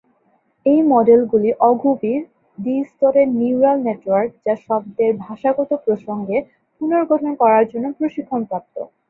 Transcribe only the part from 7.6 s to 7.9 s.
জন্য